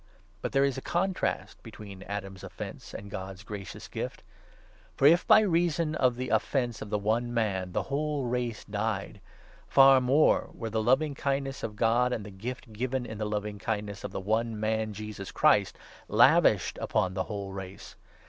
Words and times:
But 0.41 0.51
there 0.51 0.65
is 0.65 0.79
a 0.79 0.81
contrast 0.81 1.61
between 1.61 2.01
Adam's 2.01 2.41
15 2.41 2.45
Offence 2.47 2.93
and 2.95 3.11
God's 3.11 3.43
gracious 3.43 3.87
Gift. 3.87 4.23
For, 4.95 5.05
if 5.05 5.27
by 5.27 5.41
reason 5.41 5.93
of 5.93 6.15
the 6.15 6.29
offence 6.29 6.81
of 6.81 6.89
the 6.89 6.97
one 6.97 7.31
man 7.31 7.73
the 7.73 7.83
whole 7.83 8.25
race 8.25 8.63
died, 8.65 9.21
far 9.67 10.01
more 10.01 10.49
were 10.53 10.71
the 10.71 10.81
loving 10.81 11.13
kindness 11.13 11.61
of 11.61 11.75
God, 11.75 12.11
and 12.13 12.25
the 12.25 12.31
gift 12.31 12.73
given 12.73 13.05
in 13.05 13.19
the 13.19 13.25
loving 13.29 13.59
kindness 13.59 14.03
of 14.03 14.09
the 14.11 14.19
one 14.19 14.59
man, 14.59 14.91
Jesus 14.91 15.31
Christ, 15.31 15.77
lavished 16.07 16.79
upon 16.81 17.13
the 17.13 17.25
whole 17.25 17.51
race. 17.53 17.95